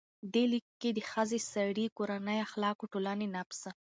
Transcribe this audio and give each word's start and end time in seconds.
دې 0.33 0.43
لیک 0.51 0.65
کې 0.81 0.89
د 0.93 0.99
ښځې، 1.11 1.39
سړي، 1.53 1.85
کورنۍ، 1.97 2.37
اخلاقو، 2.45 2.89
ټولنې، 2.93 3.27
نفس، 3.35 3.61